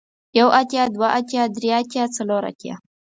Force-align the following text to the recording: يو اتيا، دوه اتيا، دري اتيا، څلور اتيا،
يو 0.37 0.47
اتيا، 0.59 0.83
دوه 0.95 1.07
اتيا، 1.19 1.43
دري 1.55 1.69
اتيا، 1.79 2.03
څلور 2.17 2.41
اتيا، 2.51 2.75